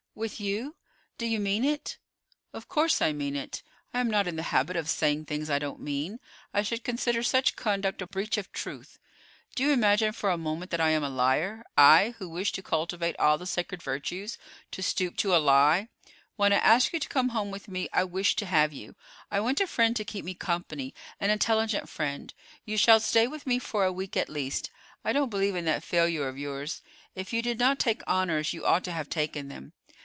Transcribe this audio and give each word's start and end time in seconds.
"With 0.13 0.41
you? 0.41 0.75
Do 1.17 1.25
you 1.25 1.39
mean 1.39 1.63
it?" 1.63 1.97
"Of 2.51 2.67
course 2.67 3.01
I 3.01 3.13
mean 3.13 3.33
it. 3.37 3.63
I 3.93 4.01
am 4.01 4.09
not 4.09 4.27
in 4.27 4.35
the 4.35 4.43
habit 4.51 4.75
of 4.75 4.89
saying 4.89 5.25
things 5.25 5.49
I 5.49 5.57
don't 5.57 5.79
mean. 5.79 6.19
I 6.53 6.63
should 6.63 6.83
consider 6.83 7.23
such 7.23 7.55
conduct 7.55 8.01
a 8.01 8.07
breach 8.07 8.37
of 8.37 8.51
truth. 8.51 8.99
Do 9.55 9.63
you 9.63 9.71
imagine 9.71 10.11
for 10.11 10.29
a 10.29 10.37
moment 10.37 10.69
that 10.71 10.81
I 10.81 10.89
am 10.89 11.03
a 11.03 11.09
liar; 11.09 11.63
I, 11.77 12.13
who 12.19 12.27
wish 12.27 12.51
to 12.51 12.61
cultivate 12.61 13.15
all 13.19 13.37
the 13.37 13.47
sacred 13.47 13.81
virtues, 13.81 14.37
to 14.71 14.83
stoop 14.83 15.15
to 15.15 15.33
a 15.33 15.39
lie. 15.39 15.87
When 16.35 16.51
I 16.51 16.57
ask 16.57 16.91
you 16.91 16.99
to 16.99 17.09
come 17.09 17.29
home 17.29 17.49
with 17.49 17.69
me, 17.69 17.87
I 17.93 18.03
wish 18.03 18.35
to 18.35 18.45
have 18.45 18.73
you. 18.73 18.95
I 19.31 19.39
want 19.39 19.61
a 19.61 19.65
friend 19.65 19.95
to 19.95 20.03
keep 20.05 20.25
me 20.25 20.33
company, 20.33 20.93
an 21.21 21.29
intelligent 21.29 21.87
friend. 21.87 22.33
You 22.65 22.75
shall 22.75 22.99
stay 22.99 23.27
with 23.27 23.47
me 23.47 23.59
for 23.59 23.85
a 23.85 23.93
week 23.93 24.17
at 24.17 24.27
least. 24.29 24.71
I 25.05 25.13
don't 25.13 25.29
believe 25.29 25.55
in 25.55 25.65
that 25.65 25.85
failure 25.85 26.27
of 26.27 26.37
yours. 26.37 26.81
If 27.15 27.31
you 27.31 27.41
did 27.41 27.57
not 27.57 27.79
take 27.79 28.01
honors, 28.05 28.51
you 28.51 28.65
ought 28.65 28.83
to 28.83 28.91
have 28.91 29.09
taken 29.09 29.47
them. 29.47 29.71